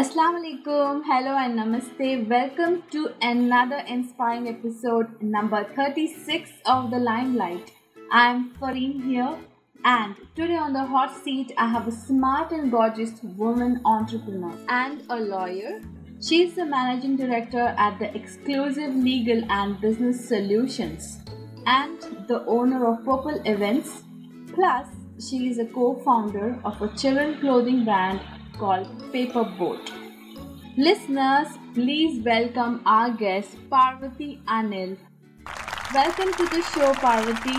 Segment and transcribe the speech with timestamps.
[0.00, 2.28] Assalamu alaikum, hello and namaste.
[2.28, 7.72] Welcome to another inspiring episode number 36 of The Limelight.
[8.12, 9.38] I'm Fareen here,
[9.86, 15.02] and today on the hot seat, I have a smart and gorgeous woman entrepreneur and
[15.08, 15.80] a lawyer.
[16.20, 21.20] She's the managing director at the Exclusive Legal and Business Solutions
[21.64, 24.02] and the owner of Purple Events.
[24.52, 24.88] Plus,
[25.20, 28.20] she is a co founder of a children clothing brand
[28.58, 29.92] called Paper Boat.
[30.78, 34.96] Listeners, please welcome our guest Parvathy Anil.
[35.92, 37.56] Welcome to the show, Parvathy.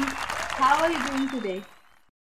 [0.62, 1.62] How are you doing today?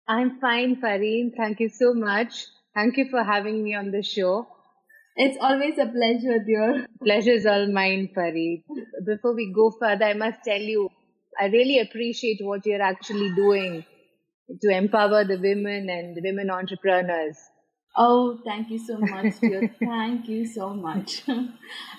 [0.08, 1.32] I'm fine, Fareen.
[1.38, 2.48] Thank you so much.
[2.74, 4.48] Thank you for having me on the show.
[5.16, 6.88] It's always a pleasure, dear.
[7.04, 8.62] Pleasure is all mine, Farid.
[9.06, 10.90] Before we go further, I must tell you,
[11.40, 13.86] I really appreciate what you're actually doing
[14.62, 17.38] to empower the women and the women entrepreneurs.
[17.96, 19.76] Oh, thank you so much, dear.
[19.80, 21.24] thank you so much.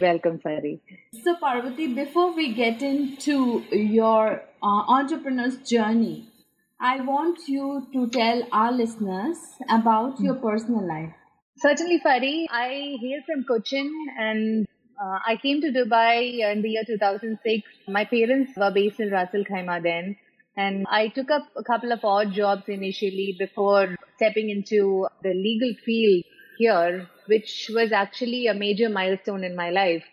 [0.00, 0.80] Welcome, Fari.
[1.22, 6.28] So, Parvathy, before we get into your uh, entrepreneur's journey,
[6.80, 9.36] I want you to tell our listeners
[9.68, 11.12] about your personal life.
[11.58, 12.46] Certainly, Fari.
[12.50, 14.66] I hail from Cochin and
[15.02, 17.68] uh, I came to Dubai in the year 2006.
[17.88, 20.16] My parents were based in Ras Al Khaimah then.
[20.56, 25.72] And I took up a couple of odd jobs initially before stepping into the legal
[25.84, 26.24] field
[26.58, 30.04] here, which was actually a major milestone in my life.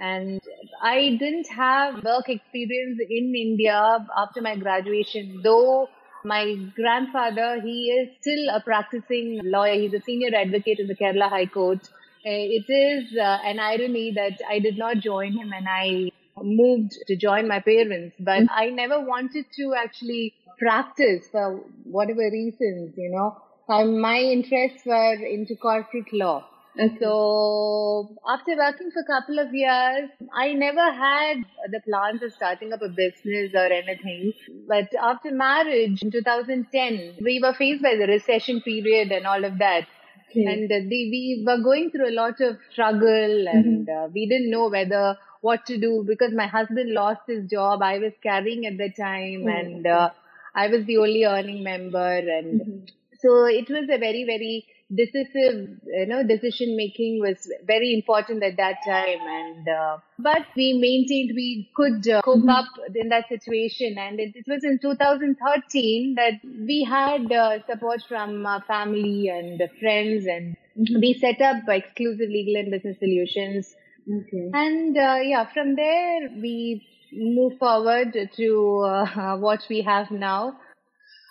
[0.00, 0.40] And
[0.82, 5.88] I didn't have work experience in India after my graduation, though
[6.24, 9.74] my grandfather, he is still a practicing lawyer.
[9.74, 11.80] He's a senior advocate in the Kerala High Court.
[12.24, 16.10] Uh, it is uh, an irony that I did not join him and I
[16.40, 18.54] moved to join my parents, but mm-hmm.
[18.54, 23.36] I never wanted to actually practice for whatever reasons, you know.
[23.68, 26.46] Um, my interests were into corporate law.
[26.78, 26.96] Okay.
[27.00, 32.72] So after working for a couple of years, I never had the plans of starting
[32.72, 34.32] up a business or anything.
[34.66, 39.58] But after marriage in 2010, we were faced by the recession period and all of
[39.58, 39.86] that.
[40.30, 40.46] Okay.
[40.46, 44.04] And uh, the, we were going through a lot of struggle and mm-hmm.
[44.04, 47.82] uh, we didn't know whether what to do because my husband lost his job.
[47.82, 49.48] I was carrying at the time mm-hmm.
[49.48, 50.10] and uh,
[50.54, 52.12] I was the only earning member.
[52.38, 52.84] And mm-hmm.
[53.20, 58.56] so it was a very, very decisive you know decision making was very important at
[58.58, 62.50] that time and uh, but we maintained we could uh, cope mm-hmm.
[62.50, 68.02] up in that situation and it, it, was in 2013 that we had uh, support
[68.06, 71.00] from family and friends and mm-hmm.
[71.00, 73.74] we set up exclusive legal and business solutions
[74.08, 74.50] okay.
[74.54, 80.56] and uh, yeah from there we move forward to uh, what we have now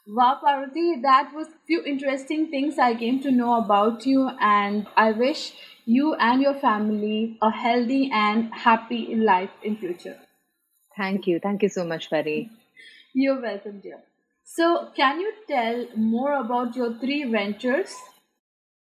[0.08, 5.12] Wow, Parvathy, that was few interesting things I came to know about you, and I
[5.12, 5.54] wish
[5.86, 10.18] you and your family a healthy and happy life in future.
[10.98, 11.40] Thank you.
[11.40, 12.50] Thank you so much, Fari.
[13.14, 14.02] You're welcome, dear.
[14.44, 17.96] So, can you tell more about your three ventures?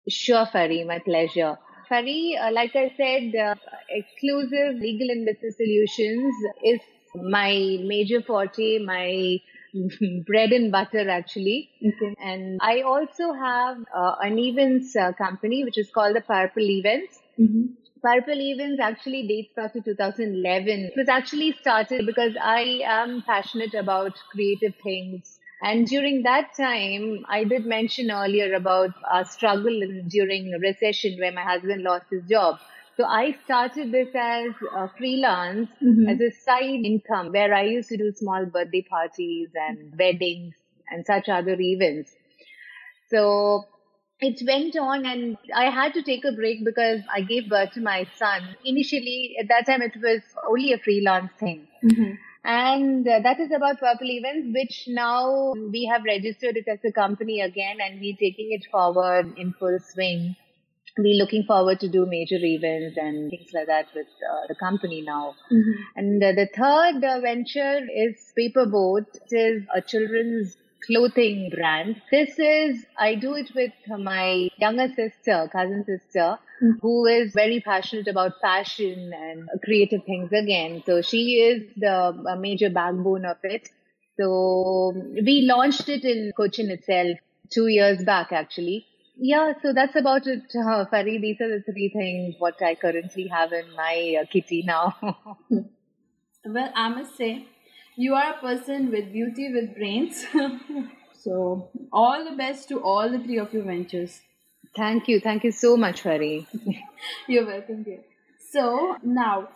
[0.09, 0.85] Sure, Fari.
[0.87, 1.59] My pleasure.
[1.89, 3.55] Fari, uh, like I said, uh,
[3.91, 6.81] exclusive legal and business solutions is
[7.15, 9.39] my major forte, my
[10.27, 11.71] bread and butter actually.
[11.85, 12.15] Okay.
[12.23, 17.19] And I also have uh, an events uh, company which is called the Purple Events.
[17.39, 17.67] Mm-hmm.
[18.03, 20.69] Purple Events actually dates back to 2011.
[20.69, 25.39] It was actually started because I am passionate about creative things.
[25.63, 31.33] And during that time, I did mention earlier about our struggle during the recession where
[31.33, 32.59] my husband lost his job.
[32.97, 36.09] So I started this as a freelance, mm-hmm.
[36.09, 40.55] as a side income where I used to do small birthday parties and weddings
[40.91, 42.15] and such other events.
[43.11, 43.65] So
[44.21, 47.81] it went on and I had to take a break because I gave birth to
[47.81, 48.57] my son.
[48.65, 51.69] Initially, at that time, it was only a freelance thing.
[51.85, 52.15] Mm-hmm.
[52.47, 56.93] And uh, that is about Purple Events, which now we have registered it as a
[56.93, 60.37] company again and we're taking it forward in full swing
[60.99, 65.03] we're looking forward to do major events and things like that with uh, the company
[65.03, 65.35] now.
[65.53, 65.83] Mm-hmm.
[65.97, 69.07] And uh, the third uh, venture is Paperboat.
[69.31, 70.57] It is a children's
[70.87, 72.01] clothing brand.
[72.11, 76.39] This is, I do it with my younger sister, cousin sister.
[76.81, 80.83] Who is very passionate about fashion and creative things again.
[80.87, 83.69] So she is the major backbone of it.
[84.19, 87.19] So we launched it in Cochin itself
[87.51, 88.87] two years back actually
[89.19, 91.19] yeah, so that's about it, uh, Fari.
[91.19, 94.95] These are the three things what I currently have in my uh, kitty now.
[96.45, 97.47] well, I must say,
[97.97, 100.25] you are a person with beauty with brains.
[101.19, 104.21] So, all the best to all the three of your ventures.
[104.77, 105.21] Thank you.
[105.21, 106.47] Thank you so much, Hari.
[107.29, 108.01] You're welcome, dear.
[108.51, 109.49] So, now,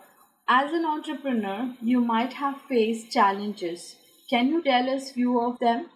[0.47, 3.95] as an entrepreneur, you might have faced challenges.
[4.29, 5.89] Can you tell us few of them?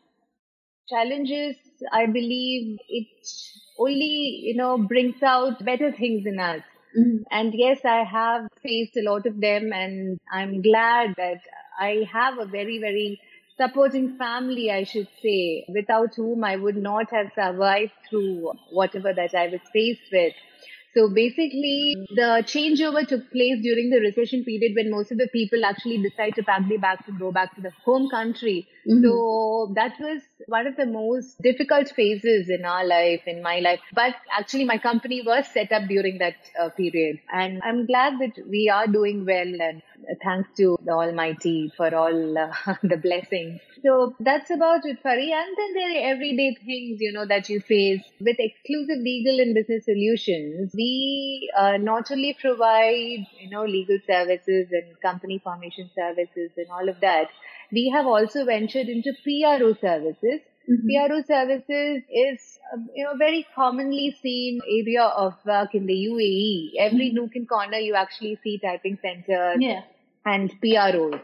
[0.90, 1.56] Challenges,
[1.92, 3.08] I believe it
[3.80, 6.62] only, you know, brings out better things in us.
[6.98, 7.24] Mm-hmm.
[7.32, 11.42] And yes, I have faced a lot of them and I'm glad that
[11.80, 13.20] I have a very, very
[13.58, 19.34] supporting family, I should say, without whom I would not have survived through whatever that
[19.34, 20.34] I was faced with.
[20.96, 25.66] So basically, the changeover took place during the recession period when most of the people
[25.66, 28.66] actually decide to pack their bags and go back to the home country.
[28.90, 29.04] Mm-hmm.
[29.04, 33.82] So that was one of the most difficult phases in our life, in my life.
[33.94, 37.20] But actually, my company was set up during that uh, period.
[37.34, 39.82] And I'm glad that we are doing well and
[40.24, 43.60] thanks to the Almighty for all uh, the blessings.
[43.84, 45.32] So that's about it, Fari.
[45.32, 49.54] And then there are everyday things, you know, that you face with exclusive legal and
[49.54, 50.72] business solutions.
[50.76, 56.90] We uh, not only provide, you know, legal services and company formation services and all
[56.90, 57.28] of that,
[57.72, 60.42] we have also ventured into PRO services.
[60.70, 61.08] Mm-hmm.
[61.08, 66.72] PRO services is um, you know very commonly seen area of work in the UAE.
[66.80, 67.16] Every mm-hmm.
[67.16, 69.58] nook and corner you actually see typing centers.
[69.60, 69.82] Yeah
[70.26, 71.22] and PROs.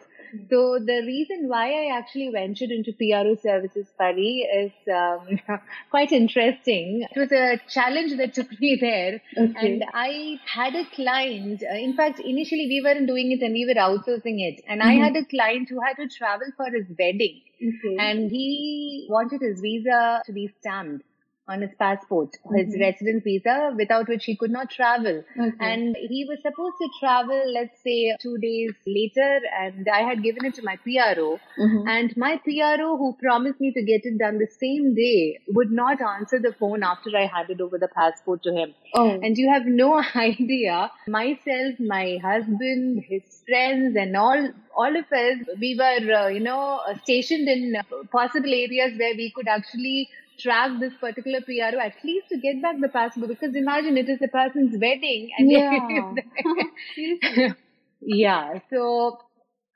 [0.49, 5.39] So the reason why I actually ventured into PRO services, Fari, is um,
[5.89, 7.05] quite interesting.
[7.13, 9.73] It was a challenge that took me there, okay.
[9.73, 11.63] and I had a client.
[11.63, 14.89] Uh, in fact, initially we weren't doing it and we were outsourcing it, and mm-hmm.
[14.89, 17.97] I had a client who had to travel for his wedding, okay.
[17.99, 21.05] and he wanted his visa to be stamped
[21.47, 22.55] on his passport, mm-hmm.
[22.55, 25.23] his residence visa, without which he could not travel.
[25.39, 25.55] Okay.
[25.59, 30.45] And he was supposed to travel, let's say, two days later, and I had given
[30.45, 31.39] it to my PRO.
[31.59, 31.87] Mm-hmm.
[31.87, 36.01] And my PRO, who promised me to get it done the same day, would not
[36.01, 38.73] answer the phone after I handed over the passport to him.
[38.93, 39.09] Oh.
[39.09, 45.37] And you have no idea, myself, my husband, his friends, and all all of us,
[45.59, 47.75] we were, uh, you know, stationed in
[48.09, 50.09] possible areas where we could actually
[50.41, 54.19] track this particular PRO at least to get back the passport because imagine it is
[54.19, 55.51] the person's wedding and
[56.97, 57.53] yeah.
[58.01, 58.59] yeah.
[58.69, 59.19] So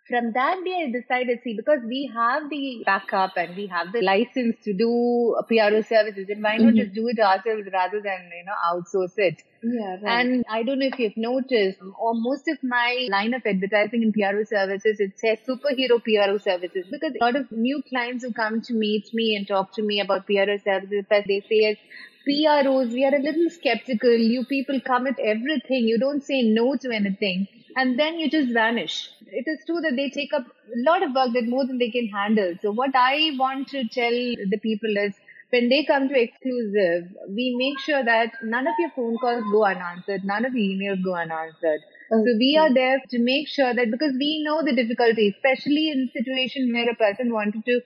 [0.07, 4.02] from that day I decided, see, because we have the backup and we have the
[4.02, 6.78] license to do PRO services, and why not mm-hmm.
[6.78, 9.42] just do it ourselves rather than, you know, outsource it?
[9.63, 10.25] Yeah, right.
[10.25, 14.13] And I don't know if you've noticed, or most of my line of advertising in
[14.13, 18.62] PRO services, it says superhero PRO services because a lot of new clients who come
[18.62, 21.80] to meet me and talk to me about PRO services, first they say
[22.25, 24.13] PROs, we are a little skeptical.
[24.13, 25.88] You people come at everything.
[25.88, 29.10] You don't say no to anything and then you just vanish.
[29.27, 31.92] It is true that they take up a lot of work that more than they
[31.92, 32.56] can handle.
[32.62, 35.13] So what I want to tell the people is
[35.50, 39.66] when they come to exclusive, we make sure that none of your phone calls go
[39.66, 41.81] unanswered, none of the emails go unanswered.
[42.12, 42.24] Okay.
[42.25, 46.10] So we are there to make sure that because we know the difficulty, especially in
[46.10, 47.81] a situation where a person wanted to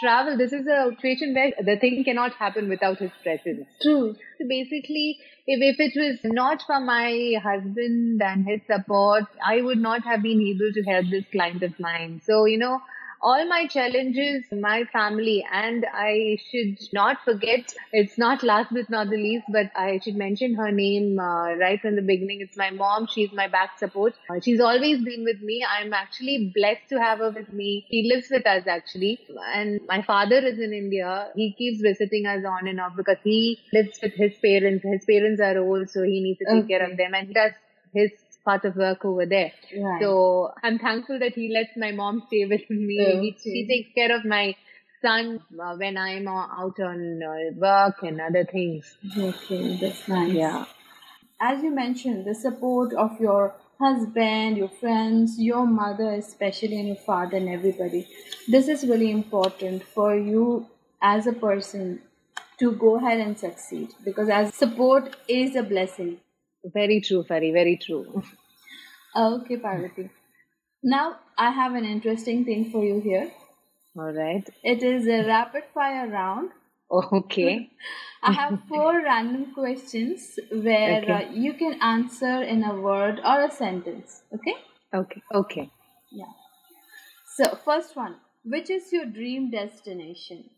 [0.00, 3.66] travel, this is a situation where the thing cannot happen without his presence.
[3.80, 4.14] True.
[4.38, 9.78] So basically, if, if it was not for my husband and his support, I would
[9.78, 12.20] not have been able to help this client of mine.
[12.24, 12.80] So, you know,
[13.22, 19.10] all my challenges, my family, and I should not forget, it's not last but not
[19.10, 22.40] the least, but I should mention her name uh, right from the beginning.
[22.40, 23.06] It's my mom.
[23.06, 24.14] She's my back support.
[24.28, 25.64] Uh, she's always been with me.
[25.68, 27.86] I'm actually blessed to have her with me.
[27.90, 29.20] She lives with us actually.
[29.54, 31.28] And my father is in India.
[31.36, 34.84] He keeps visiting us on and off because he lives with his parents.
[34.84, 36.78] His parents are old, so he needs to take okay.
[36.78, 37.14] care of them.
[37.14, 37.52] And he does
[37.94, 38.10] his
[38.44, 39.52] part of work over there.
[39.76, 40.00] Right.
[40.00, 43.00] So I'm thankful that he lets my mom stay with me.
[43.00, 43.36] Okay.
[43.42, 44.56] He, he takes care of my
[45.00, 48.96] son uh, when I'm out on uh, work and other things.
[49.16, 50.32] Okay, that's nice.
[50.32, 50.64] Yeah.
[51.40, 57.02] As you mentioned, the support of your husband, your friends, your mother, especially, and your
[57.04, 58.06] father, and everybody.
[58.48, 60.68] This is really important for you
[61.00, 62.00] as a person
[62.60, 66.18] to go ahead and succeed because as support is a blessing
[66.64, 68.22] very true, Fari, very true.
[69.16, 70.10] okay, Parvathy.
[70.82, 73.30] Now I have an interesting thing for you here.
[73.96, 74.48] All right.
[74.62, 76.50] It is a rapid fire round.
[76.90, 77.70] Okay.
[78.22, 81.12] I have four random questions where okay.
[81.12, 84.22] uh, you can answer in a word or a sentence.
[84.32, 84.54] Okay?
[84.94, 85.22] Okay.
[85.34, 85.70] Okay.
[86.10, 86.32] Yeah.
[87.36, 90.50] So, first one Which is your dream destination?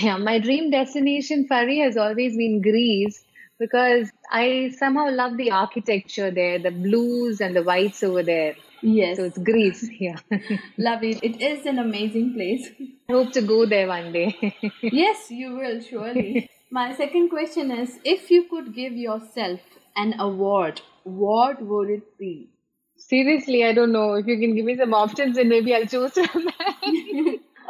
[0.00, 3.24] Yeah, my dream destination, Fari, has always been Greece
[3.58, 8.54] because I somehow love the architecture there, the blues and the whites over there.
[8.82, 9.16] Yes.
[9.16, 9.88] So it's Greece.
[10.00, 10.16] Yeah.
[10.76, 11.22] Love it.
[11.22, 12.68] It is an amazing place.
[13.08, 14.56] I hope to go there one day.
[14.82, 16.50] yes, you will, surely.
[16.70, 19.60] My second question is if you could give yourself
[19.94, 22.48] an award, what would it be?
[22.96, 24.14] Seriously, I don't know.
[24.14, 26.76] If you can give me some options, then maybe I'll choose from that.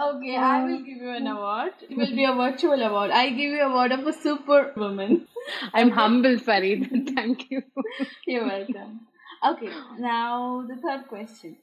[0.02, 1.74] Okay, I will give you an award.
[1.88, 3.10] It will be a virtual award.
[3.10, 5.28] I give you award of a superwoman.
[5.74, 7.10] I'm humble, Farid.
[7.14, 7.62] Thank you.
[8.26, 9.00] You're welcome.
[9.46, 11.56] Okay, now the third question.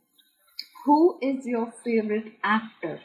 [0.85, 3.01] Who is your favorite actor?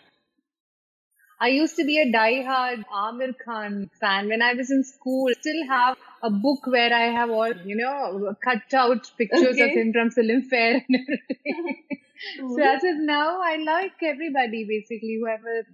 [1.41, 5.33] I used to be a die-hard Aamir Khan fan when I was in school.
[5.41, 9.61] Still have a book where I have all, you know, cut out pictures Okay.
[9.61, 11.87] of him from Filmfare and everything.
[12.39, 15.59] so as of now, I like everybody basically, whoever.
[15.59, 15.67] It,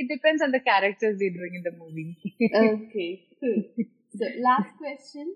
[0.00, 2.16] it depends on the characters they bring in the movie.
[2.54, 3.64] Okay, cool.
[4.18, 5.34] So, last question.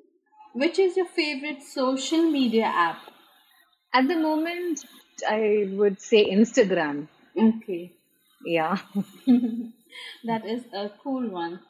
[0.54, 2.98] Which is your favorite social media app?
[3.92, 4.84] At the moment,
[5.28, 7.08] I would say Instagram.
[7.36, 7.92] Okay,
[8.44, 8.78] Yeah.
[10.24, 11.60] that is a cool one.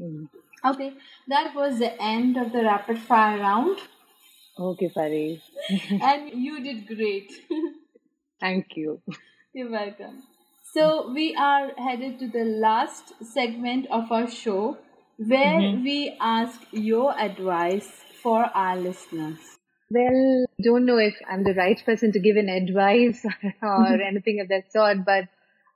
[0.00, 0.28] Mm.
[0.64, 0.94] Okay,
[1.28, 3.78] that was the end of the rapid fire round,
[4.58, 5.42] Okay, Farid.
[6.02, 7.30] and you did great.
[8.40, 9.00] Thank you.
[9.52, 10.22] You're welcome.
[10.72, 14.78] So, we are headed to the last segment of our show
[15.18, 15.82] where Mhm.
[15.84, 17.88] we ask your advice
[18.22, 19.38] for our listeners.
[19.90, 23.24] Well, don't know if I'm the right person to give an advice
[23.62, 25.28] or anything of that sort, but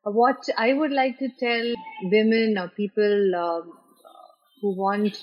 [0.02, 3.72] what I would like to tell women or people um,
[4.60, 5.16] who want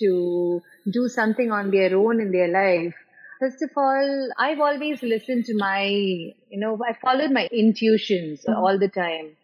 [0.00, 2.94] to do something on their own in their life,
[3.38, 8.58] first of all, I've always listened to my, you know, I followed my intuitions mm-hmm.
[8.58, 9.36] all the time.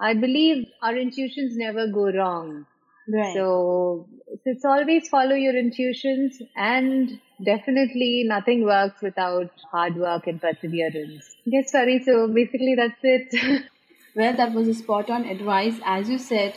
[0.00, 2.66] I believe our intuitions never go wrong.
[3.12, 3.34] Right.
[3.34, 10.40] So, so it's always follow your intuitions and definitely nothing works without hard work and
[10.40, 11.34] perseverance.
[11.44, 12.02] Yes, sorry.
[12.04, 13.64] So basically that's it.
[14.18, 15.76] Well, that was a spot on advice.
[15.84, 16.54] As you said,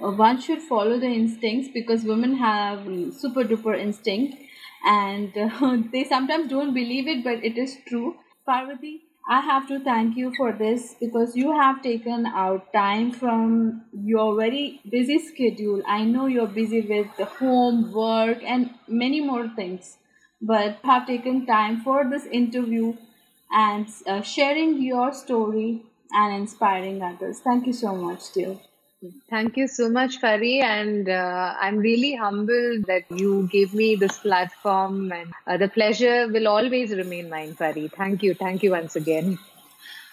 [0.00, 4.36] one should follow the instincts because women have super duper instinct
[4.84, 8.16] and uh, they sometimes don't believe it, but it is true.
[8.48, 13.84] Parvathy, I have to thank you for this because you have taken out time from
[13.92, 15.82] your very busy schedule.
[15.86, 19.98] I know you're busy with the home, work, and many more things,
[20.40, 22.96] but have taken time for this interview
[23.52, 27.40] and uh, sharing your story and inspiring others.
[27.40, 28.58] Thank you so much, dear.
[29.30, 34.18] Thank you so much, Fari, and uh, I'm really humbled that you gave me this
[34.18, 37.90] platform, and uh, the pleasure will always remain mine, Fari.
[37.90, 39.38] Thank you, thank you once again.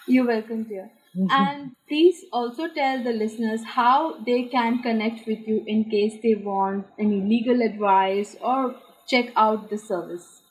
[0.06, 0.90] You're welcome, dear.
[1.30, 6.34] and please also tell the listeners how they can connect with you in case they
[6.34, 8.74] want any legal advice or
[9.06, 10.42] check out the service.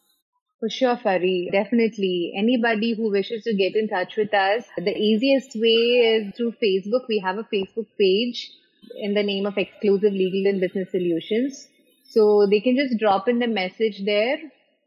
[0.60, 1.52] For sure, Fari.
[1.52, 2.34] Definitely.
[2.36, 7.08] Anybody who wishes to get in touch with us, the easiest way is through Facebook.
[7.08, 8.52] We have a Facebook page
[8.98, 11.68] in the name of Exclusive Legal and Business Solutions.
[12.10, 14.38] So they can just drop in the message there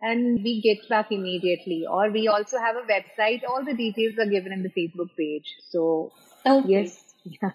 [0.03, 1.85] and we get back immediately.
[1.89, 3.43] Or we also have a website.
[3.49, 5.55] All the details are given in the Facebook page.
[5.69, 6.13] So
[6.47, 6.69] Okay.
[6.69, 7.05] yes.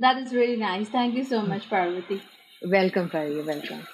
[0.00, 0.88] That is really nice.
[0.88, 2.20] Thank you so much, Parvathy.
[2.64, 3.44] welcome, Fari.
[3.46, 3.86] Welcome.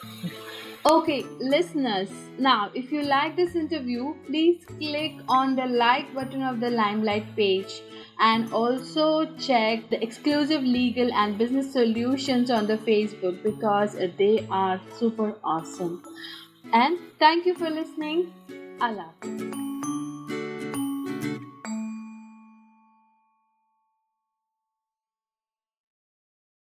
[0.87, 6.61] Okay, listeners, now if you like this interview, please click on the like button of
[6.61, 7.81] the Limelight page
[8.21, 14.79] and also check the exclusive legal and business solutions on the Facebook because they are
[14.99, 16.03] super awesome.
[16.75, 18.35] And thank you for listening.
[18.79, 19.94] Allah.